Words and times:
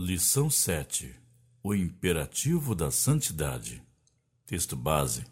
Lição 0.00 0.48
7 0.48 1.12
O 1.60 1.74
imperativo 1.74 2.72
da 2.72 2.88
santidade. 2.88 3.82
Texto 4.46 4.76
base: 4.76 5.24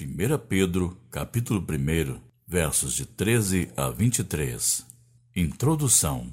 1 0.00 0.38
Pedro, 0.48 0.98
capítulo 1.10 1.60
1, 1.60 2.18
versos 2.46 2.94
de 2.94 3.04
13 3.04 3.68
a 3.76 3.90
23. 3.90 4.86
Introdução: 5.36 6.32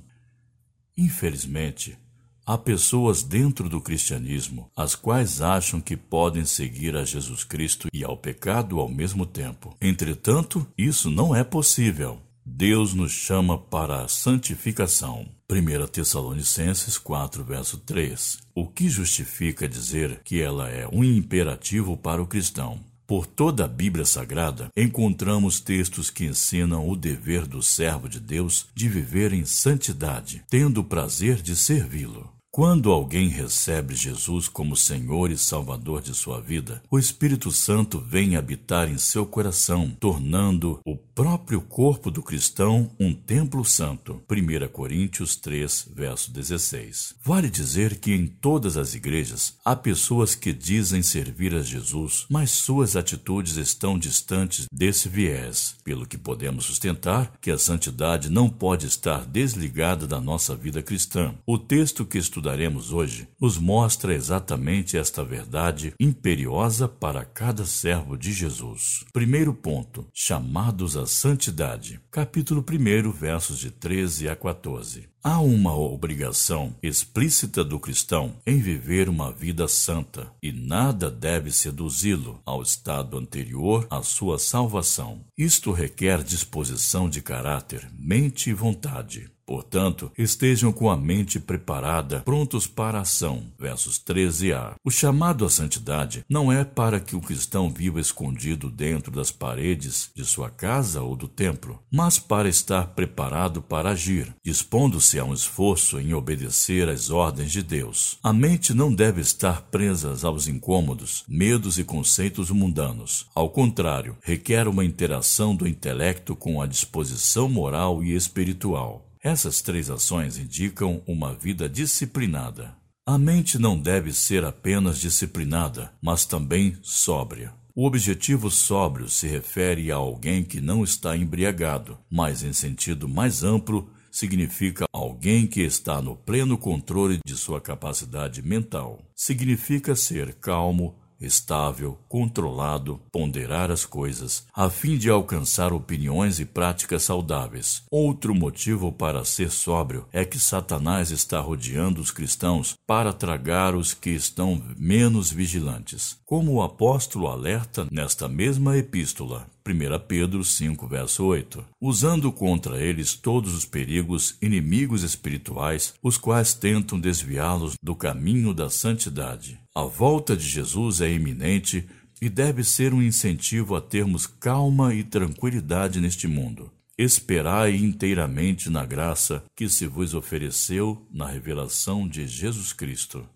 Infelizmente, 0.95 1.99
há 2.45 2.57
pessoas 2.57 3.23
dentro 3.23 3.67
do 3.67 3.81
cristianismo 3.81 4.71
as 4.73 4.95
quais 4.95 5.41
acham 5.41 5.81
que 5.81 5.97
podem 5.97 6.45
seguir 6.45 6.95
a 6.95 7.03
Jesus 7.03 7.43
Cristo 7.43 7.89
e 7.91 8.05
ao 8.05 8.15
pecado 8.15 8.79
ao 8.79 8.87
mesmo 8.87 9.25
tempo. 9.25 9.75
Entretanto, 9.81 10.65
isso 10.77 11.11
não 11.11 11.35
é 11.35 11.43
possível. 11.43 12.21
Deus 12.47 12.93
nos 12.93 13.11
chama 13.11 13.57
para 13.57 14.03
a 14.03 14.07
santificação. 14.07 15.27
1 15.51 15.87
Tessalonicenses 15.87 16.95
4, 16.95 17.43
verso 17.43 17.79
3. 17.79 18.37
O 18.53 18.67
que 18.67 18.87
justifica 18.87 19.67
dizer 19.67 20.21
que 20.23 20.39
ela 20.39 20.69
é 20.69 20.87
um 20.87 21.03
imperativo 21.03 21.97
para 21.97 22.21
o 22.21 22.27
cristão. 22.27 22.79
Por 23.07 23.25
toda 23.25 23.65
a 23.65 23.67
Bíblia 23.67 24.05
Sagrada, 24.05 24.69
encontramos 24.77 25.59
textos 25.59 26.11
que 26.11 26.25
ensinam 26.25 26.87
o 26.87 26.95
dever 26.95 27.47
do 27.47 27.63
servo 27.63 28.07
de 28.07 28.19
Deus 28.19 28.67
de 28.75 28.87
viver 28.87 29.33
em 29.33 29.43
santidade, 29.43 30.43
tendo 30.47 30.81
o 30.81 30.83
prazer 30.83 31.41
de 31.41 31.55
servi-lo. 31.55 32.34
Quando 32.55 32.89
alguém 32.89 33.27
recebe 33.27 33.93
Jesus 33.93 34.47
como 34.47 34.77
Senhor 34.77 35.29
e 35.29 35.37
Salvador 35.37 36.01
de 36.01 36.13
sua 36.13 36.39
vida, 36.39 36.81
o 36.89 36.97
Espírito 36.97 37.51
Santo 37.51 37.99
vem 37.99 38.37
habitar 38.37 38.89
em 38.89 38.97
seu 38.97 39.25
coração, 39.25 39.89
tornando 39.99 40.79
o 40.85 40.95
próprio 40.95 41.59
corpo 41.59 42.09
do 42.09 42.23
cristão 42.23 42.89
um 42.97 43.13
templo 43.13 43.65
santo. 43.65 44.21
1 44.31 44.69
Coríntios 44.69 45.35
3, 45.35 45.89
verso 45.93 46.31
16. 46.31 47.15
Vale 47.21 47.49
dizer 47.49 47.99
que 47.99 48.13
em 48.13 48.25
todas 48.25 48.77
as 48.77 48.93
igrejas 48.93 49.57
há 49.65 49.75
pessoas 49.75 50.33
que 50.33 50.53
dizem 50.53 51.03
servir 51.03 51.53
a 51.53 51.61
Jesus, 51.61 52.25
mas 52.29 52.51
suas 52.51 52.95
atitudes 52.95 53.57
estão 53.57 53.99
distantes 53.99 54.67
desse 54.71 55.09
viés, 55.09 55.75
pelo 55.83 56.05
que 56.05 56.17
podemos 56.17 56.63
sustentar 56.63 57.33
que 57.41 57.51
a 57.51 57.57
santidade 57.57 58.29
não 58.29 58.49
pode 58.49 58.87
estar 58.87 59.25
desligada 59.25 60.07
da 60.07 60.21
nossa 60.21 60.55
vida 60.55 60.81
cristã. 60.81 61.35
O 61.45 61.57
texto 61.57 62.05
que 62.05 62.17
estudamos 62.17 62.44
estudaremos 62.45 62.93
hoje 62.93 63.27
nos 63.41 63.57
mostra 63.57 64.13
exatamente 64.13 64.97
esta 64.97 65.23
verdade 65.23 65.95
imperiosa 65.99 66.87
para 66.87 67.25
cada 67.25 67.65
servo 67.65 68.15
de 68.15 68.31
Jesus. 68.31 69.03
Primeiro 69.11 69.51
ponto: 69.51 70.07
chamados 70.13 70.95
à 70.95 71.07
santidade. 71.07 71.99
Capítulo 72.11 72.63
1, 72.63 73.11
versos 73.11 73.57
de 73.57 73.71
13 73.71 74.29
a 74.29 74.35
14. 74.35 75.14
Há 75.27 75.39
uma 75.39 75.75
obrigação 75.75 76.75
explícita 76.83 77.63
do 77.63 77.79
cristão 77.79 78.35
em 78.45 78.59
viver 78.59 79.09
uma 79.09 79.31
vida 79.31 79.67
santa, 79.67 80.31
e 80.39 80.51
nada 80.51 81.09
deve 81.09 81.49
seduzi-lo 81.49 82.39
ao 82.45 82.61
estado 82.61 83.17
anterior 83.17 83.87
à 83.89 84.03
sua 84.03 84.37
salvação. 84.37 85.25
Isto 85.35 85.71
requer 85.71 86.21
disposição 86.21 87.09
de 87.09 87.23
caráter, 87.23 87.89
mente 87.97 88.51
e 88.51 88.53
vontade. 88.53 89.31
Portanto, 89.45 90.11
estejam 90.17 90.73
com 90.73 90.89
a 90.89 90.97
mente 90.97 91.39
preparada, 91.39 92.21
prontos 92.21 92.65
para 92.65 92.97
a 92.97 93.01
ação. 93.01 93.43
Versos 93.59 93.99
13a. 93.99 94.73
O 94.83 94.89
chamado 94.89 95.45
à 95.45 95.49
santidade 95.49 96.25
não 96.27 96.51
é 96.51 96.63
para 96.63 96.99
que 96.99 97.15
o 97.15 97.21
cristão 97.21 97.69
viva 97.69 97.99
escondido 97.99 98.71
dentro 98.71 99.11
das 99.11 99.31
paredes 99.31 100.09
de 100.15 100.25
sua 100.25 100.49
casa 100.49 101.03
ou 101.03 101.15
do 101.15 101.27
templo, 101.27 101.79
mas 101.91 102.17
para 102.17 102.49
estar 102.49 102.87
preparado 102.87 103.61
para 103.61 103.91
agir, 103.91 104.35
dispondo-se 104.43 105.14
a 105.19 105.23
um 105.23 105.33
esforço 105.33 105.99
em 105.99 106.13
obedecer 106.13 106.89
às 106.89 107.09
ordens 107.09 107.51
de 107.51 107.61
Deus. 107.61 108.17
A 108.23 108.33
mente 108.33 108.73
não 108.73 108.93
deve 108.93 109.21
estar 109.21 109.61
presa 109.63 110.15
aos 110.27 110.47
incômodos, 110.47 111.23
medos 111.27 111.77
e 111.77 111.83
conceitos 111.83 112.49
mundanos. 112.49 113.27
Ao 113.33 113.49
contrário, 113.49 114.17
requer 114.21 114.67
uma 114.67 114.85
interação 114.85 115.55
do 115.55 115.67
intelecto 115.67 116.35
com 116.35 116.61
a 116.61 116.67
disposição 116.67 117.49
moral 117.49 118.03
e 118.03 118.15
espiritual. 118.15 119.09
Essas 119.23 119.61
três 119.61 119.89
ações 119.89 120.37
indicam 120.37 121.01
uma 121.07 121.33
vida 121.33 121.67
disciplinada. 121.67 122.75
A 123.07 123.17
mente 123.17 123.57
não 123.57 123.77
deve 123.77 124.13
ser 124.13 124.43
apenas 124.43 124.99
disciplinada, 124.99 125.91
mas 126.01 126.25
também 126.25 126.77
sóbria. 126.81 127.53
O 127.75 127.85
objetivo 127.85 128.49
sóbrio 128.49 129.09
se 129.09 129.27
refere 129.27 129.91
a 129.91 129.95
alguém 129.95 130.43
que 130.43 130.61
não 130.61 130.83
está 130.83 131.17
embriagado, 131.17 131.97
mas 132.09 132.41
em 132.41 132.53
sentido 132.53 133.09
mais 133.09 133.43
amplo, 133.43 133.89
significa 134.15 134.85
alguém 134.93 135.45
que 135.45 135.61
está 135.61 136.01
no 136.01 136.15
pleno 136.15 136.57
controle 136.57 137.19
de 137.25 137.35
sua 137.35 137.59
capacidade 137.59 138.41
mental. 138.41 139.01
Significa 139.13 139.93
ser 139.93 140.35
calmo, 140.35 140.95
estável, 141.19 141.97
controlado, 142.07 143.01
ponderar 143.11 143.69
as 143.69 143.83
coisas, 143.85 144.45
a 144.53 144.69
fim 144.69 144.97
de 144.97 145.09
alcançar 145.09 145.73
opiniões 145.73 146.39
e 146.39 146.45
práticas 146.45 147.03
saudáveis. 147.03 147.83
Outro 147.91 148.33
motivo 148.33 148.89
para 148.89 149.25
ser 149.25 149.51
sóbrio 149.51 150.07
é 150.13 150.23
que 150.23 150.39
Satanás 150.39 151.11
está 151.11 151.41
rodeando 151.41 151.99
os 151.99 152.11
cristãos 152.11 152.73
para 152.87 153.11
tragar 153.11 153.75
os 153.75 153.93
que 153.93 154.11
estão 154.11 154.61
menos 154.77 155.29
vigilantes. 155.29 156.17
Como 156.25 156.53
o 156.53 156.63
apóstolo 156.63 157.27
alerta 157.27 157.85
nesta 157.91 158.29
mesma 158.29 158.77
epístola, 158.77 159.47
1 159.67 159.99
Pedro 160.07 160.43
5, 160.43 160.87
verso 160.87 161.25
8, 161.25 161.65
usando 161.81 162.31
contra 162.31 162.79
eles 162.79 163.15
todos 163.15 163.55
os 163.55 163.65
perigos 163.65 164.37
inimigos 164.39 165.01
espirituais, 165.01 165.95
os 166.03 166.19
quais 166.19 166.53
tentam 166.53 166.99
desviá-los 166.99 167.73
do 167.81 167.95
caminho 167.95 168.53
da 168.53 168.69
santidade. 168.69 169.59
A 169.73 169.81
volta 169.81 170.37
de 170.37 170.47
Jesus 170.47 171.01
é 171.01 171.11
iminente 171.11 171.89
e 172.21 172.29
deve 172.29 172.63
ser 172.63 172.93
um 172.93 173.01
incentivo 173.01 173.75
a 173.75 173.81
termos 173.81 174.27
calma 174.27 174.93
e 174.93 175.03
tranquilidade 175.03 175.99
neste 175.99 176.27
mundo. 176.27 176.71
Esperai 176.95 177.75
inteiramente 177.75 178.69
na 178.69 178.85
graça 178.85 179.43
que 179.55 179.67
se 179.67 179.87
vos 179.87 180.13
ofereceu 180.13 181.05
na 181.11 181.27
revelação 181.27 182.07
de 182.07 182.27
Jesus 182.27 182.71
Cristo. 182.71 183.27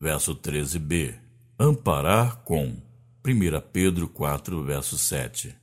Verso 0.00 0.34
13b. 0.34 1.14
Amparar 1.58 2.38
com 2.44 2.76
1 3.28 3.60
Pedro 3.70 4.08
4, 4.08 4.64
verso 4.64 4.96
7. 4.96 5.54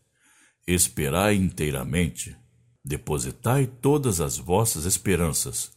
Esperai 0.68 1.34
inteiramente, 1.34 2.38
depositai 2.84 3.66
todas 3.66 4.22
as 4.22 4.38
vossas 4.38 4.86
esperanças, 4.86 5.72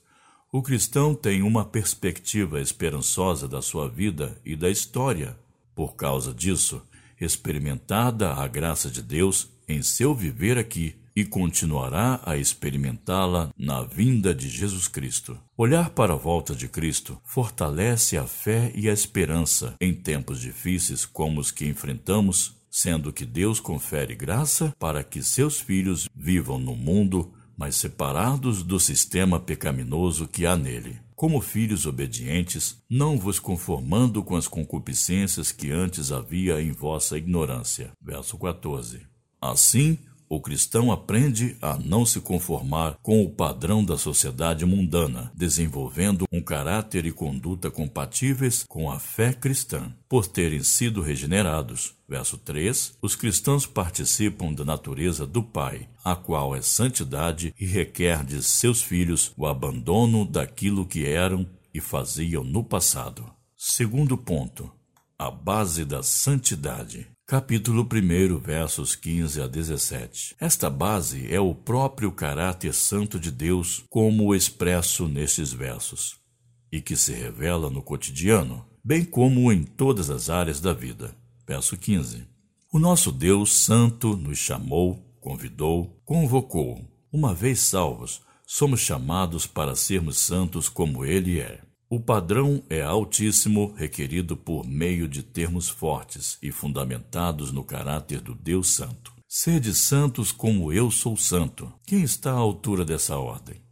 o 0.52 0.60
cristão 0.60 1.14
tem 1.14 1.40
uma 1.40 1.64
perspectiva 1.64 2.60
esperançosa 2.60 3.48
da 3.48 3.62
sua 3.62 3.88
vida 3.88 4.38
e 4.44 4.54
da 4.54 4.68
história. 4.68 5.38
Por 5.74 5.96
causa 5.96 6.34
disso, 6.34 6.82
experimentada 7.18 8.34
a 8.34 8.46
graça 8.46 8.90
de 8.90 9.02
Deus 9.02 9.48
em 9.66 9.82
seu 9.82 10.14
viver 10.14 10.58
aqui 10.58 10.94
e 11.18 11.24
continuará 11.24 12.20
a 12.24 12.36
experimentá-la 12.36 13.50
na 13.58 13.82
vinda 13.82 14.32
de 14.32 14.48
Jesus 14.48 14.86
Cristo. 14.86 15.36
Olhar 15.56 15.90
para 15.90 16.12
a 16.12 16.16
volta 16.16 16.54
de 16.54 16.68
Cristo 16.68 17.20
fortalece 17.24 18.16
a 18.16 18.24
fé 18.24 18.70
e 18.72 18.88
a 18.88 18.92
esperança 18.92 19.74
em 19.80 19.92
tempos 19.92 20.40
difíceis 20.40 21.04
como 21.04 21.40
os 21.40 21.50
que 21.50 21.66
enfrentamos, 21.66 22.54
sendo 22.70 23.12
que 23.12 23.26
Deus 23.26 23.58
confere 23.58 24.14
graça 24.14 24.72
para 24.78 25.02
que 25.02 25.20
seus 25.20 25.58
filhos 25.58 26.08
vivam 26.14 26.56
no 26.56 26.76
mundo 26.76 27.32
mas 27.56 27.74
separados 27.74 28.62
do 28.62 28.78
sistema 28.78 29.40
pecaminoso 29.40 30.28
que 30.28 30.46
há 30.46 30.56
nele. 30.56 31.00
Como 31.16 31.40
filhos 31.40 31.86
obedientes, 31.86 32.80
não 32.88 33.18
vos 33.18 33.40
conformando 33.40 34.22
com 34.22 34.36
as 34.36 34.46
concupiscências 34.46 35.50
que 35.50 35.72
antes 35.72 36.12
havia 36.12 36.62
em 36.62 36.70
vossa 36.70 37.18
ignorância. 37.18 37.90
Verso 38.00 38.38
14. 38.38 39.00
Assim, 39.40 39.98
o 40.28 40.40
cristão 40.40 40.92
aprende 40.92 41.56
a 41.62 41.76
não 41.78 42.04
se 42.04 42.20
conformar 42.20 42.98
com 43.02 43.22
o 43.22 43.30
padrão 43.30 43.84
da 43.84 43.96
sociedade 43.96 44.66
mundana, 44.66 45.32
desenvolvendo 45.34 46.26
um 46.30 46.40
caráter 46.40 47.06
e 47.06 47.12
conduta 47.12 47.70
compatíveis 47.70 48.64
com 48.68 48.90
a 48.90 48.98
fé 48.98 49.32
cristã. 49.32 49.92
Por 50.08 50.26
terem 50.26 50.62
sido 50.62 51.00
regenerados, 51.00 51.94
verso 52.08 52.36
3, 52.38 52.98
os 53.00 53.16
cristãos 53.16 53.66
participam 53.66 54.52
da 54.52 54.64
natureza 54.64 55.26
do 55.26 55.42
Pai, 55.42 55.88
a 56.04 56.14
qual 56.14 56.54
é 56.54 56.60
santidade 56.60 57.54
e 57.58 57.66
requer 57.66 58.24
de 58.24 58.42
seus 58.42 58.82
filhos 58.82 59.32
o 59.36 59.46
abandono 59.46 60.24
daquilo 60.24 60.86
que 60.86 61.06
eram 61.06 61.46
e 61.72 61.80
faziam 61.80 62.44
no 62.44 62.62
passado. 62.62 63.24
Segundo 63.56 64.16
ponto, 64.16 64.70
a 65.18 65.30
base 65.30 65.84
da 65.84 66.02
santidade. 66.02 67.08
Capítulo 67.30 67.82
1, 67.82 68.38
versos 68.38 68.96
15 68.96 69.42
a 69.42 69.46
17. 69.46 70.34
Esta 70.40 70.70
base 70.70 71.30
é 71.30 71.38
o 71.38 71.54
próprio 71.54 72.10
caráter 72.10 72.72
santo 72.72 73.20
de 73.20 73.30
Deus, 73.30 73.84
como 73.90 74.34
expresso 74.34 75.06
nestes 75.06 75.52
versos, 75.52 76.16
e 76.72 76.80
que 76.80 76.96
se 76.96 77.12
revela 77.12 77.68
no 77.68 77.82
cotidiano, 77.82 78.64
bem 78.82 79.04
como 79.04 79.52
em 79.52 79.62
todas 79.62 80.08
as 80.08 80.30
áreas 80.30 80.58
da 80.58 80.72
vida. 80.72 81.14
Verso 81.46 81.76
15. 81.76 82.26
O 82.72 82.78
nosso 82.78 83.12
Deus 83.12 83.52
Santo 83.52 84.16
nos 84.16 84.38
chamou, 84.38 84.98
convidou, 85.20 86.00
convocou. 86.06 86.82
Uma 87.12 87.34
vez 87.34 87.60
salvos, 87.60 88.22
somos 88.46 88.80
chamados 88.80 89.46
para 89.46 89.76
sermos 89.76 90.16
santos 90.16 90.66
como 90.66 91.04
Ele 91.04 91.40
é. 91.40 91.60
O 91.90 91.98
padrão 91.98 92.62
é 92.68 92.82
altíssimo, 92.82 93.72
requerido 93.74 94.36
por 94.36 94.66
meio 94.66 95.08
de 95.08 95.22
termos 95.22 95.70
fortes 95.70 96.36
e 96.42 96.52
fundamentados 96.52 97.50
no 97.50 97.64
caráter 97.64 98.20
do 98.20 98.34
Deus 98.34 98.74
Santo. 98.74 99.14
Sede 99.26 99.74
santos 99.74 100.30
como 100.30 100.70
eu 100.70 100.90
sou 100.90 101.16
santo. 101.16 101.72
Quem 101.86 102.02
está 102.02 102.30
à 102.30 102.34
altura 102.34 102.84
dessa 102.84 103.16
ordem? 103.16 103.62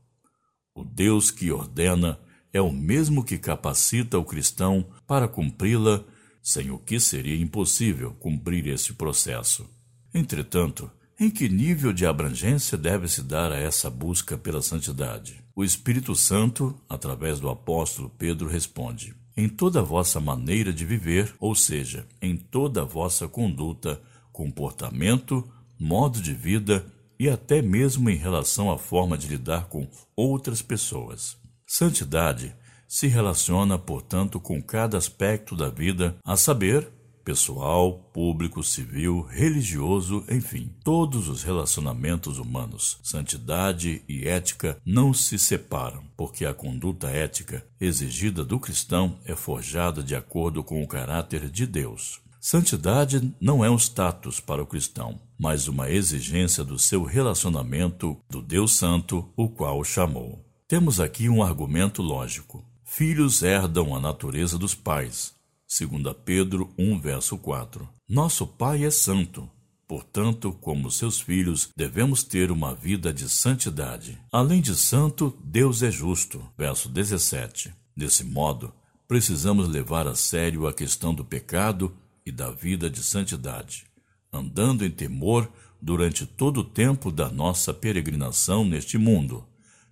O 0.75 0.83
Deus 0.83 1.31
que 1.31 1.51
ordena 1.51 2.19
é 2.55 2.61
o 2.61 2.73
mesmo 2.73 3.23
que 3.23 3.37
capacita 3.37 4.19
o 4.19 4.25
cristão 4.25 4.87
para 5.07 5.29
cumpri-la, 5.29 6.03
sem 6.43 6.71
o 6.71 6.79
que 6.79 6.99
seria 6.99 7.37
impossível 7.37 8.13
cumprir 8.15 8.67
esse 8.67 8.95
processo. 8.95 9.69
Entretanto, 10.15 10.91
em 11.21 11.29
que 11.29 11.51
nível 11.51 11.93
de 11.93 12.07
abrangência 12.07 12.79
deve-se 12.79 13.23
dar 13.23 13.53
a 13.53 13.59
essa 13.59 13.91
busca 13.91 14.39
pela 14.39 14.63
santidade? 14.63 15.46
O 15.59 15.65
Espírito 15.65 16.15
Santo, 16.15 16.79
através 16.87 17.41
do 17.41 17.49
apóstolo 17.49 18.11
Pedro, 18.19 18.47
responde: 18.47 19.15
Em 19.35 19.49
toda 19.49 19.81
a 19.81 19.83
vossa 19.83 20.21
maneira 20.21 20.71
de 20.71 20.85
viver, 20.85 21.35
ou 21.41 21.55
seja, 21.55 22.07
em 22.21 22.37
toda 22.37 22.83
a 22.83 22.85
vossa 22.85 23.27
conduta, 23.27 23.99
comportamento, 24.31 25.51
modo 25.81 26.21
de 26.21 26.35
vida 26.35 26.85
e 27.19 27.27
até 27.27 27.63
mesmo 27.63 28.11
em 28.11 28.17
relação 28.17 28.71
à 28.71 28.77
forma 28.77 29.17
de 29.17 29.29
lidar 29.29 29.65
com 29.69 29.89
outras 30.15 30.61
pessoas. 30.61 31.39
Santidade 31.67 32.55
se 32.87 33.07
relaciona, 33.07 33.79
portanto, 33.79 34.39
com 34.39 34.63
cada 34.63 34.99
aspecto 34.99 35.57
da 35.57 35.71
vida, 35.71 36.19
a 36.23 36.37
saber, 36.37 36.87
pessoal, 37.27 38.09
público, 38.13 38.63
civil, 38.63 39.23
religioso, 39.23 40.25
enfim, 40.31 40.73
todos 40.85 41.29
os 41.29 41.43
relacionamentos 41.43 42.39
humanos. 42.39 43.01
Santidade 43.03 44.01
e 44.09 44.29
ética 44.29 44.81
não 44.87 45.13
se 45.13 45.37
separam, 45.37 46.05
porque 46.17 46.47
a 46.47 46.55
conduta 46.55 47.09
ética 47.09 47.67
exigida 47.81 48.45
do 48.45 48.61
cristão 48.61 49.19
é 49.25 49.35
forjada 49.35 50.05
de 50.05 50.15
acordo 50.15 50.63
com 50.63 50.81
o 50.81 50.87
caráter 50.87 51.51
de 51.51 51.67
Deus. 51.67 52.21
Santidade 52.41 53.35
não 53.41 53.65
é 53.65 53.69
um 53.69 53.77
status 53.77 54.39
para 54.39 54.63
o 54.63 54.67
cristão, 54.67 55.21
mas 55.37 55.67
uma 55.67 55.91
exigência 55.91 56.63
do 56.63 56.79
seu 56.79 57.03
relacionamento 57.03 58.17
do 58.31 58.41
Deus 58.41 58.77
Santo, 58.77 59.29
o 59.37 59.49
qual 59.49 59.81
o 59.81 59.85
chamou. 59.85 60.45
Temos 60.69 61.01
aqui 61.01 61.29
um 61.29 61.43
argumento 61.43 62.03
lógico. 62.03 62.65
Filhos 62.85 63.43
herdam 63.43 63.97
a 63.97 64.01
natureza 64.01 64.57
dos 64.57 64.77
pais, 64.77 65.36
2 65.69 66.15
Pedro 66.25 66.73
1, 66.79 67.01
verso 67.01 67.37
4. 67.37 67.89
Nosso 68.09 68.47
Pai 68.47 68.85
é 68.85 68.91
santo, 68.91 69.51
portanto, 69.89 70.53
como 70.53 70.93
seus 70.93 71.21
filhos, 71.21 71.71
devemos 71.77 72.23
ter 72.23 72.53
uma 72.53 72.73
vida 72.73 73.13
de 73.13 73.29
santidade. 73.29 74.17
Além 74.31 74.61
de 74.61 74.77
santo, 74.77 75.37
Deus 75.45 75.83
é 75.83 75.91
justo. 75.91 76.41
Verso 76.57 76.89
17. 76.89 77.75
Desse 77.97 78.23
modo, 78.23 78.73
precisamos 79.09 79.69
levar 79.69 80.07
a 80.07 80.15
sério 80.15 80.69
a 80.69 80.73
questão 80.73 81.13
do 81.13 81.25
pecado 81.25 81.93
e 82.25 82.31
da 82.31 82.53
vida 82.53 82.89
de 82.89 83.03
santidade, 83.03 83.87
andando 84.33 84.85
em 84.87 84.91
temor 84.91 85.51
durante 85.83 86.25
todo 86.25 86.61
o 86.61 86.65
tempo 86.65 87.11
da 87.11 87.29
nossa 87.29 87.75
peregrinação 87.75 88.65
neste 88.65 88.97
mundo, 88.97 89.45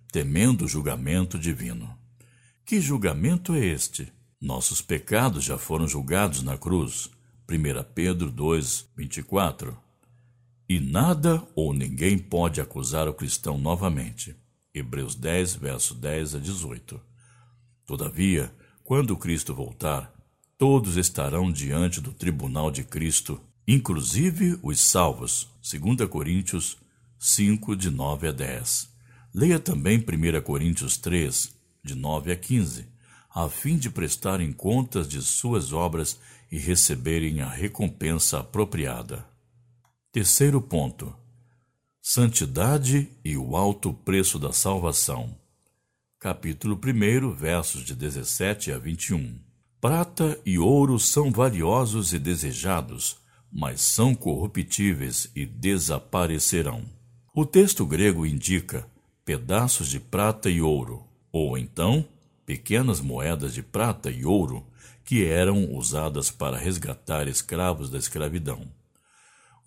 temendo 0.09 0.63
o 0.63 0.67
julgamento 0.69 1.37
divino. 1.37 1.93
Que 2.65 2.79
julgamento 2.79 3.53
é 3.53 3.65
este? 3.65 4.14
Nossos 4.41 4.81
pecados 4.81 5.45
já 5.45 5.57
foram 5.57 5.87
julgados 5.87 6.43
na 6.43 6.57
cruz. 6.57 7.09
1 7.49 7.83
Pedro 7.93 8.29
2, 8.29 8.89
24. 8.95 9.77
E 10.67 10.79
nada 10.79 11.41
ou 11.55 11.73
ninguém 11.73 12.17
pode 12.17 12.59
acusar 12.59 13.07
o 13.07 13.13
cristão 13.13 13.57
novamente. 13.57 14.35
Hebreus 14.73 15.15
10, 15.15 15.55
verso 15.55 15.95
10 15.95 16.35
a 16.35 16.39
18. 16.39 16.99
Todavia, 17.85 18.53
quando 18.83 19.15
Cristo 19.15 19.53
voltar, 19.53 20.13
todos 20.57 20.97
estarão 20.97 21.51
diante 21.51 22.01
do 22.01 22.11
tribunal 22.11 22.69
de 22.69 22.83
Cristo, 22.83 23.39
inclusive 23.65 24.59
os 24.61 24.81
salvos. 24.81 25.47
2 25.61 26.09
Coríntios 26.09 26.77
5, 27.17 27.75
de 27.75 27.89
9 27.89 28.27
a 28.27 28.31
10. 28.31 28.89
Leia 29.33 29.59
também 29.59 29.97
1 29.97 30.41
Coríntios 30.41 30.97
3, 30.97 31.55
de 31.81 31.95
9 31.95 32.33
a 32.33 32.35
15 32.35 32.94
a 33.35 33.49
fim 33.49 33.77
de 33.77 33.89
prestarem 33.89 34.53
contas 34.53 35.09
de 35.09 35.21
suas 35.21 35.73
obras 35.73 36.17
e 36.49 36.57
receberem 36.57 37.41
a 37.41 37.49
recompensa 37.49 38.39
apropriada. 38.39 39.27
Terceiro 40.09 40.61
ponto: 40.61 41.13
Santidade 42.01 43.09
e 43.25 43.35
o 43.35 43.57
alto 43.57 43.91
preço 43.91 44.39
da 44.39 44.53
salvação. 44.53 45.37
Capítulo 46.17 46.79
1, 46.81 47.33
versos 47.33 47.83
de 47.83 47.93
17 47.93 48.71
a 48.71 48.79
21. 48.79 49.37
Prata 49.81 50.39
e 50.45 50.57
ouro 50.57 50.97
são 50.97 51.29
valiosos 51.29 52.13
e 52.13 52.17
desejados, 52.17 53.17
mas 53.51 53.81
são 53.81 54.15
corruptíveis 54.15 55.29
e 55.35 55.45
desaparecerão. 55.45 56.85
O 57.35 57.45
texto 57.45 57.85
grego 57.85 58.25
indica 58.25 58.87
pedaços 59.25 59.89
de 59.89 59.99
prata 59.99 60.49
e 60.49 60.61
ouro, 60.61 61.05
ou 61.33 61.57
então 61.57 62.07
pequenas 62.45 63.01
moedas 63.01 63.53
de 63.53 63.63
prata 63.63 64.09
e 64.09 64.25
ouro 64.25 64.65
que 65.03 65.25
eram 65.25 65.73
usadas 65.73 66.31
para 66.31 66.57
resgatar 66.57 67.27
escravos 67.27 67.89
da 67.89 67.97
escravidão. 67.97 68.67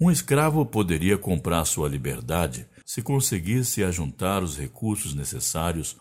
Um 0.01 0.11
escravo 0.11 0.65
poderia 0.65 1.19
comprar 1.19 1.65
sua 1.65 1.89
liberdade 1.89 2.67
se 2.85 3.03
conseguisse 3.03 3.85
ajuntar 3.85 4.43
os 4.43 4.57
recursos 4.57 5.15
necessários, 5.15 5.97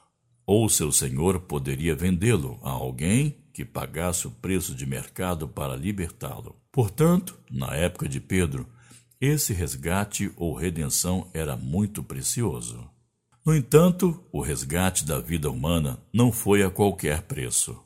ou 0.46 0.70
seu 0.70 0.92
senhor 0.92 1.42
poderia 1.42 1.94
vendê-lo 1.94 2.60
a 2.64 2.70
alguém 2.70 3.36
que 3.52 3.66
pagasse 3.66 4.28
o 4.28 4.32
preço 4.32 4.74
de 4.74 4.86
mercado 4.86 5.48
para 5.48 5.76
libertá-lo. 5.76 6.56
Portanto, 6.72 7.38
na 7.52 7.76
época 7.76 8.08
de 8.08 8.22
Pedro, 8.22 8.68
esse 9.20 9.52
resgate 9.52 10.32
ou 10.38 10.54
redenção 10.54 11.30
era 11.34 11.58
muito 11.58 12.04
precioso. 12.04 12.88
No 13.48 13.56
entanto, 13.56 14.22
o 14.30 14.42
resgate 14.42 15.06
da 15.06 15.22
vida 15.22 15.50
humana 15.50 15.98
não 16.12 16.34
foi 16.34 16.64
a 16.64 16.70
qualquer 16.70 17.22
preço. 17.22 17.82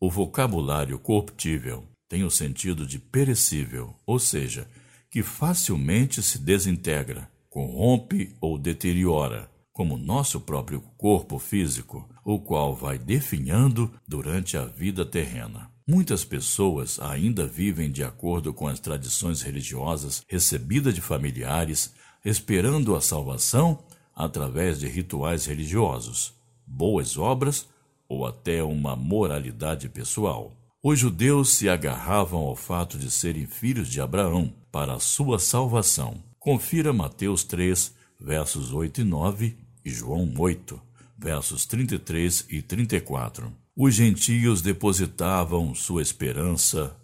O 0.00 0.10
vocabulário 0.10 0.98
corruptível 0.98 1.84
tem 2.08 2.24
o 2.24 2.30
sentido 2.30 2.86
de 2.86 2.98
perecível, 2.98 3.94
ou 4.06 4.18
seja, 4.18 4.66
que 5.10 5.22
facilmente 5.22 6.22
se 6.22 6.38
desintegra, 6.38 7.30
corrompe 7.50 8.34
ou 8.40 8.56
deteriora, 8.56 9.50
como 9.74 9.98
nosso 9.98 10.40
próprio 10.40 10.80
corpo 10.96 11.38
físico, 11.38 12.08
o 12.24 12.38
qual 12.38 12.74
vai 12.74 12.96
definhando 12.96 13.92
durante 14.08 14.56
a 14.56 14.64
vida 14.64 15.04
terrena. 15.04 15.70
Muitas 15.86 16.24
pessoas 16.24 16.98
ainda 16.98 17.46
vivem 17.46 17.92
de 17.92 18.02
acordo 18.02 18.54
com 18.54 18.66
as 18.66 18.80
tradições 18.80 19.42
religiosas 19.42 20.22
recebidas 20.26 20.94
de 20.94 21.02
familiares, 21.02 21.92
esperando 22.24 22.96
a 22.96 23.02
salvação 23.02 23.84
através 24.14 24.78
de 24.78 24.86
rituais 24.86 25.46
religiosos, 25.46 26.34
boas 26.66 27.16
obras 27.18 27.66
ou 28.08 28.26
até 28.26 28.62
uma 28.62 28.94
moralidade 28.94 29.88
pessoal. 29.88 30.52
Os 30.82 30.98
judeus 30.98 31.54
se 31.54 31.68
agarravam 31.68 32.40
ao 32.40 32.54
fato 32.54 32.98
de 32.98 33.10
serem 33.10 33.46
filhos 33.46 33.88
de 33.88 34.00
Abraão 34.00 34.52
para 34.70 34.94
a 34.94 35.00
sua 35.00 35.38
salvação. 35.38 36.22
Confira 36.38 36.92
Mateus 36.92 37.42
3, 37.42 37.94
versos 38.20 38.72
8 38.72 39.00
e 39.00 39.04
9 39.04 39.56
e 39.84 39.90
João 39.90 40.32
8, 40.36 40.80
versos 41.18 41.64
33 41.64 42.46
e 42.50 42.60
34. 42.60 43.50
Os 43.76 43.94
gentios 43.94 44.60
depositavam 44.60 45.74
sua 45.74 46.02
esperança 46.02 46.94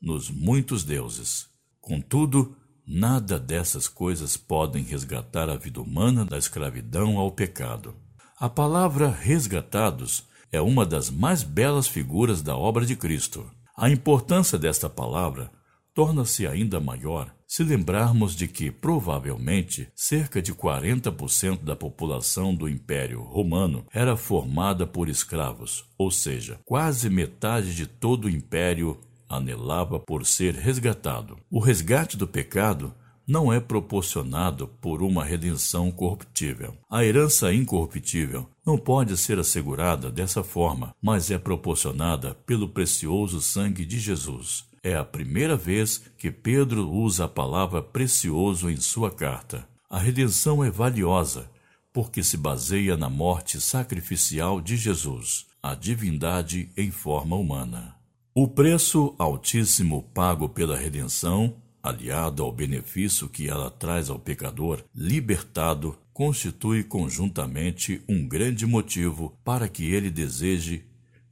nos 0.00 0.30
muitos 0.30 0.84
deuses. 0.84 1.48
Contudo, 1.80 2.56
Nada 2.86 3.38
dessas 3.38 3.88
coisas 3.88 4.36
podem 4.36 4.82
resgatar 4.82 5.48
a 5.48 5.56
vida 5.56 5.80
humana 5.80 6.24
da 6.24 6.36
escravidão 6.36 7.18
ao 7.18 7.30
pecado. 7.30 7.94
A 8.38 8.48
palavra 8.48 9.08
resgatados 9.08 10.24
é 10.52 10.60
uma 10.60 10.84
das 10.84 11.08
mais 11.08 11.42
belas 11.42 11.88
figuras 11.88 12.42
da 12.42 12.56
obra 12.56 12.84
de 12.84 12.94
Cristo. 12.94 13.50
A 13.76 13.88
importância 13.88 14.58
desta 14.58 14.90
palavra 14.90 15.50
torna-se 15.94 16.46
ainda 16.46 16.78
maior 16.78 17.34
se 17.46 17.62
lembrarmos 17.62 18.34
de 18.34 18.48
que, 18.48 18.70
provavelmente, 18.70 19.88
cerca 19.94 20.42
de 20.42 20.52
40% 20.52 21.62
da 21.62 21.76
população 21.76 22.54
do 22.54 22.68
Império 22.68 23.22
Romano 23.22 23.86
era 23.94 24.16
formada 24.16 24.86
por 24.86 25.08
escravos, 25.08 25.84
ou 25.96 26.10
seja, 26.10 26.58
quase 26.64 27.08
metade 27.08 27.74
de 27.74 27.86
todo 27.86 28.24
o 28.24 28.30
Império 28.30 28.98
anelava 29.36 29.98
por 29.98 30.24
ser 30.26 30.54
resgatado. 30.54 31.36
O 31.50 31.58
resgate 31.58 32.16
do 32.16 32.26
pecado 32.26 32.94
não 33.26 33.52
é 33.52 33.58
proporcionado 33.58 34.68
por 34.80 35.02
uma 35.02 35.24
redenção 35.24 35.90
corruptível. 35.90 36.76
A 36.90 37.04
herança 37.04 37.52
incorruptível 37.52 38.46
não 38.66 38.76
pode 38.76 39.16
ser 39.16 39.38
assegurada 39.38 40.10
dessa 40.10 40.42
forma, 40.42 40.94
mas 41.00 41.30
é 41.30 41.38
proporcionada 41.38 42.34
pelo 42.46 42.68
precioso 42.68 43.40
sangue 43.40 43.86
de 43.86 43.98
Jesus. 43.98 44.64
É 44.82 44.94
a 44.94 45.04
primeira 45.04 45.56
vez 45.56 46.02
que 46.18 46.30
Pedro 46.30 46.90
usa 46.90 47.24
a 47.24 47.28
palavra 47.28 47.80
precioso 47.80 48.68
em 48.68 48.76
sua 48.76 49.10
carta. 49.10 49.66
A 49.88 49.98
redenção 49.98 50.62
é 50.62 50.70
valiosa 50.70 51.50
porque 51.94 52.24
se 52.24 52.36
baseia 52.36 52.96
na 52.96 53.08
morte 53.08 53.60
sacrificial 53.60 54.60
de 54.60 54.76
Jesus. 54.76 55.46
a 55.64 55.74
divindade 55.74 56.68
em 56.76 56.90
forma 56.90 57.36
humana. 57.36 57.93
O 58.36 58.48
preço 58.48 59.14
altíssimo 59.16 60.02
pago 60.12 60.48
pela 60.48 60.76
redenção, 60.76 61.54
aliado 61.80 62.42
ao 62.42 62.50
benefício 62.50 63.28
que 63.28 63.48
ela 63.48 63.70
traz 63.70 64.10
ao 64.10 64.18
pecador 64.18 64.82
libertado, 64.92 65.96
constitui 66.12 66.82
conjuntamente 66.82 68.02
um 68.08 68.26
grande 68.26 68.66
motivo 68.66 69.38
para 69.44 69.68
que 69.68 69.84
ele 69.84 70.10
deseje 70.10 70.84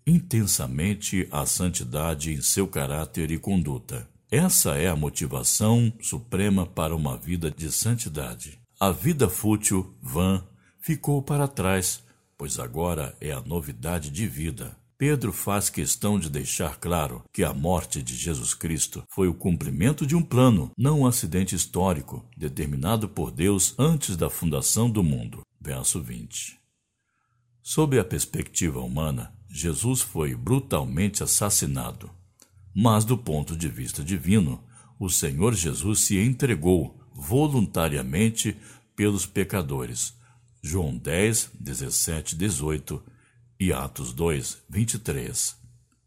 intensamente 0.07 1.27
a 1.33 1.45
santidade 1.45 2.33
em 2.33 2.41
seu 2.41 2.69
caráter 2.69 3.33
e 3.33 3.39
conduta. 3.39 4.09
Essa 4.31 4.77
é 4.77 4.87
a 4.87 4.95
motivação 4.95 5.93
suprema 6.01 6.65
para 6.65 6.95
uma 6.95 7.17
vida 7.17 7.51
de 7.51 7.73
santidade. 7.73 8.61
A 8.79 8.93
vida 8.93 9.29
fútil, 9.29 9.93
vã, 10.01 10.45
ficou 10.79 11.21
para 11.21 11.49
trás, 11.49 12.01
pois 12.39 12.61
agora 12.61 13.13
é 13.21 13.33
a 13.33 13.41
novidade 13.41 14.09
de 14.09 14.25
vida. 14.29 14.81
Pedro 15.03 15.33
faz 15.33 15.69
questão 15.69 16.17
de 16.17 16.31
deixar 16.31 16.79
claro 16.79 17.25
que 17.33 17.43
a 17.43 17.53
morte 17.53 18.01
de 18.01 18.15
Jesus 18.15 18.55
Cristo 18.55 19.03
foi 19.09 19.27
o 19.27 19.35
cumprimento 19.35 20.07
de 20.07 20.15
um 20.15 20.23
plano, 20.23 20.71
não 20.79 21.01
um 21.01 21.07
acidente 21.09 21.57
histórico, 21.57 22.25
determinado 22.37 23.09
por 23.09 23.33
Deus 23.33 23.75
antes 23.77 24.17
da 24.17 24.31
fundação 24.31 24.89
do 24.89 25.03
mundo. 25.03 25.45
Verso 25.61 26.01
20. 26.01 26.57
Sob 27.61 27.99
a 27.99 28.05
perspectiva 28.05 28.79
humana, 28.79 29.35
Jesus 29.51 30.03
foi 30.03 30.37
brutalmente 30.37 31.21
assassinado. 31.25 32.09
Mas, 32.73 33.05
do 33.05 33.19
ponto 33.19 33.57
de 33.57 33.69
vista 33.69 34.05
divino, 34.05 34.63
o 35.01 35.11
Senhor 35.11 35.53
Jesus 35.53 36.03
se 36.03 36.17
entregou 36.17 36.97
voluntariamente 37.13 38.57
pelos 38.95 39.27
pecadores. 39.27 40.15
João 40.63 40.97
10, 40.97 41.51
17, 41.59 42.37
18 42.37 43.03
e 43.63 43.73
Atos 43.73 44.13
2, 44.13 44.59
23. 44.69 45.57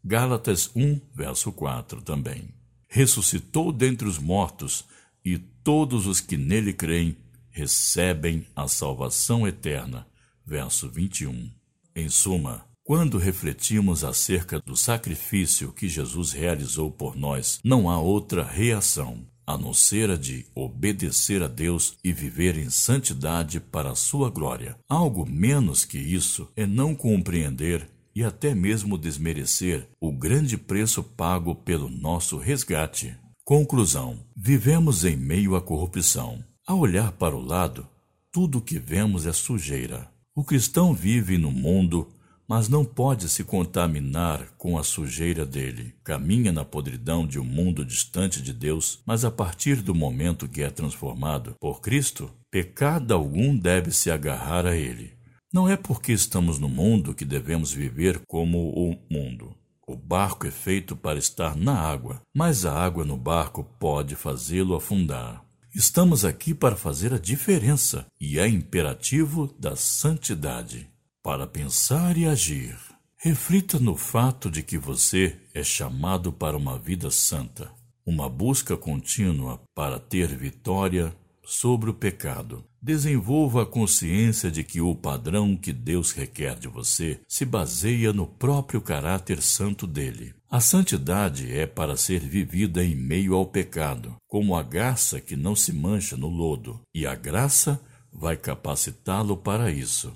Gálatas 0.04 0.70
1, 0.76 1.00
verso 1.14 1.50
4 1.50 2.02
também. 2.02 2.50
Ressuscitou 2.86 3.72
dentre 3.72 4.06
os 4.06 4.18
mortos, 4.18 4.84
e 5.24 5.38
todos 5.38 6.06
os 6.06 6.20
que 6.20 6.36
nele 6.36 6.74
creem 6.74 7.16
recebem 7.48 8.46
a 8.54 8.68
salvação 8.68 9.48
eterna. 9.48 10.06
Verso 10.44 10.90
21. 10.90 11.50
Em 11.94 12.10
suma, 12.10 12.62
quando 12.84 13.16
refletimos 13.16 14.04
acerca 14.04 14.60
do 14.60 14.76
sacrifício 14.76 15.72
que 15.72 15.88
Jesus 15.88 16.32
realizou 16.32 16.90
por 16.90 17.16
nós, 17.16 17.58
não 17.64 17.88
há 17.88 17.98
outra 17.98 18.44
reação 18.44 19.26
a 19.46 19.56
não 19.56 19.72
ser 19.72 20.10
a 20.10 20.16
de 20.16 20.44
obedecer 20.54 21.42
a 21.42 21.46
Deus 21.46 21.96
e 22.02 22.12
viver 22.12 22.58
em 22.58 22.68
santidade 22.68 23.60
para 23.60 23.90
a 23.90 23.94
sua 23.94 24.28
glória. 24.28 24.76
Algo 24.88 25.24
menos 25.24 25.84
que 25.84 25.98
isso 25.98 26.48
é 26.56 26.66
não 26.66 26.94
compreender 26.94 27.88
e 28.14 28.24
até 28.24 28.54
mesmo 28.54 28.98
desmerecer 28.98 29.86
o 30.00 30.10
grande 30.10 30.56
preço 30.56 31.02
pago 31.02 31.54
pelo 31.54 31.88
nosso 31.88 32.38
resgate. 32.38 33.14
Conclusão: 33.44 34.18
vivemos 34.34 35.04
em 35.04 35.16
meio 35.16 35.54
à 35.54 35.60
corrupção. 35.60 36.42
Ao 36.66 36.78
olhar 36.78 37.12
para 37.12 37.36
o 37.36 37.40
lado, 37.40 37.86
tudo 38.32 38.58
o 38.58 38.60
que 38.60 38.78
vemos 38.78 39.26
é 39.26 39.32
sujeira. 39.32 40.10
O 40.34 40.42
cristão 40.42 40.92
vive 40.92 41.38
no 41.38 41.52
mundo 41.52 42.08
mas 42.48 42.68
não 42.68 42.84
pode 42.84 43.28
se 43.28 43.42
contaminar 43.42 44.52
com 44.56 44.78
a 44.78 44.84
sujeira 44.84 45.44
dele. 45.44 45.94
Caminha 46.04 46.52
na 46.52 46.64
podridão 46.64 47.26
de 47.26 47.38
um 47.38 47.44
mundo 47.44 47.84
distante 47.84 48.40
de 48.40 48.52
Deus, 48.52 49.00
mas 49.04 49.24
a 49.24 49.30
partir 49.30 49.82
do 49.82 49.94
momento 49.94 50.48
que 50.48 50.62
é 50.62 50.70
transformado 50.70 51.56
por 51.60 51.80
Cristo, 51.80 52.30
pecado 52.50 53.12
algum 53.12 53.56
deve 53.56 53.90
se 53.90 54.10
agarrar 54.10 54.64
a 54.66 54.76
ele. 54.76 55.12
Não 55.52 55.68
é 55.68 55.76
porque 55.76 56.12
estamos 56.12 56.58
no 56.58 56.68
mundo 56.68 57.14
que 57.14 57.24
devemos 57.24 57.72
viver 57.72 58.20
como 58.26 58.68
o 58.70 58.96
mundo. 59.10 59.54
O 59.86 59.96
barco 59.96 60.46
é 60.46 60.50
feito 60.50 60.96
para 60.96 61.18
estar 61.18 61.56
na 61.56 61.78
água, 61.78 62.20
mas 62.34 62.64
a 62.66 62.72
água 62.72 63.04
no 63.04 63.16
barco 63.16 63.64
pode 63.78 64.16
fazê-lo 64.16 64.74
afundar. 64.74 65.44
Estamos 65.74 66.24
aqui 66.24 66.54
para 66.54 66.74
fazer 66.74 67.12
a 67.12 67.18
diferença 67.18 68.06
e 68.20 68.38
é 68.38 68.48
imperativo 68.48 69.54
da 69.58 69.76
santidade 69.76 70.88
para 71.26 71.44
pensar 71.44 72.16
e 72.16 72.24
agir. 72.24 72.78
Reflita 73.16 73.80
no 73.80 73.96
fato 73.96 74.48
de 74.48 74.62
que 74.62 74.78
você 74.78 75.36
é 75.52 75.64
chamado 75.64 76.32
para 76.32 76.56
uma 76.56 76.78
vida 76.78 77.10
santa, 77.10 77.68
uma 78.06 78.28
busca 78.28 78.76
contínua 78.76 79.60
para 79.74 79.98
ter 79.98 80.28
vitória 80.28 81.12
sobre 81.44 81.90
o 81.90 81.94
pecado. 81.94 82.62
Desenvolva 82.80 83.64
a 83.64 83.66
consciência 83.66 84.52
de 84.52 84.62
que 84.62 84.80
o 84.80 84.94
padrão 84.94 85.56
que 85.56 85.72
Deus 85.72 86.12
requer 86.12 86.56
de 86.60 86.68
você 86.68 87.18
se 87.26 87.44
baseia 87.44 88.12
no 88.12 88.28
próprio 88.28 88.80
caráter 88.80 89.42
santo 89.42 89.84
dele. 89.84 90.32
A 90.48 90.60
santidade 90.60 91.50
é 91.50 91.66
para 91.66 91.96
ser 91.96 92.20
vivida 92.20 92.84
em 92.84 92.94
meio 92.94 93.34
ao 93.34 93.46
pecado, 93.46 94.14
como 94.28 94.54
a 94.54 94.62
garça 94.62 95.20
que 95.20 95.34
não 95.34 95.56
se 95.56 95.72
mancha 95.72 96.16
no 96.16 96.28
lodo, 96.28 96.80
e 96.94 97.04
a 97.04 97.16
graça 97.16 97.80
vai 98.12 98.36
capacitá-lo 98.36 99.36
para 99.36 99.72
isso 99.72 100.14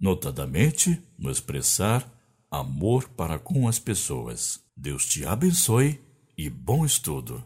notadamente 0.00 1.02
no 1.18 1.30
expressar 1.30 2.10
amor 2.50 3.08
para 3.10 3.38
com 3.38 3.68
as 3.68 3.78
pessoas. 3.78 4.60
Deus 4.76 5.04
te 5.04 5.24
abençoe 5.26 6.00
e 6.36 6.48
bom 6.48 6.84
estudo. 6.84 7.44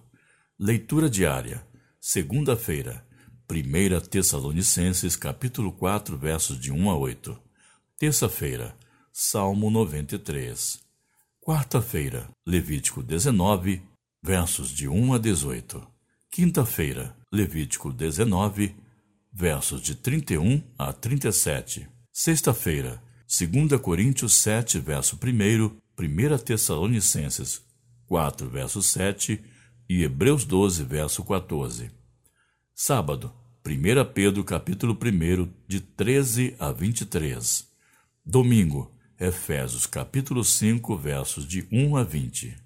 Leitura 0.59 1.11
diária. 1.11 1.67
Segunda-feira, 2.01 3.05
1 3.51 4.09
Tessalonicenses, 4.09 5.17
capítulo 5.17 5.73
4, 5.73 6.17
versos 6.17 6.61
de 6.61 6.71
1 6.71 6.91
a 6.91 6.97
8. 6.97 7.39
Terça-feira, 7.99 8.77
Salmo 9.13 9.71
93. 9.71 10.81
Quarta-feira, 11.41 12.29
Levítico 12.47 13.03
19, 13.03 13.83
versos 14.23 14.71
de 14.71 14.89
1 14.89 15.15
a 15.15 15.19
18. 15.19 15.87
Quinta-feira, 16.31 17.17
Levítico 17.33 17.93
19, 17.93 18.75
versos 19.33 19.83
de 19.83 19.95
31 19.95 20.63
a 20.79 20.93
37. 20.93 21.94
Sexta-feira, 22.17 23.03
2 23.27 23.81
Coríntios 23.81 24.35
7, 24.35 24.79
verso 24.79 25.19
1, 25.21 25.77
1 25.99 26.39
Tessalonicenses 26.39 27.61
4, 28.07 28.49
verso 28.49 28.81
7 28.81 29.43
e 29.89 30.05
Hebreus 30.05 30.45
12, 30.45 30.85
verso 30.85 31.25
14. 31.25 31.91
Sábado, 32.73 33.35
1 33.67 34.13
Pedro 34.15 34.45
capítulo 34.45 34.97
1, 34.97 35.53
de 35.67 35.81
13 35.81 36.55
a 36.61 36.71
23. 36.71 37.69
Domingo, 38.25 38.95
Efésios 39.19 39.85
capítulo 39.85 40.45
5, 40.45 40.97
versos 40.97 41.49
de 41.49 41.67
1 41.73 41.97
a 41.97 42.05
20. 42.05 42.64